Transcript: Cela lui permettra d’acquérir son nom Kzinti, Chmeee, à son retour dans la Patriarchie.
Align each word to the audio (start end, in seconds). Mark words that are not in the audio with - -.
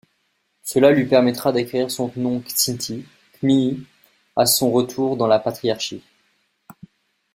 Cela 0.63 0.89
lui 0.93 1.05
permettra 1.05 1.51
d’acquérir 1.51 1.91
son 1.91 2.11
nom 2.15 2.39
Kzinti, 2.39 3.05
Chmeee, 3.33 3.85
à 4.35 4.47
son 4.47 4.71
retour 4.71 5.15
dans 5.15 5.27
la 5.27 5.37
Patriarchie. 5.37 6.01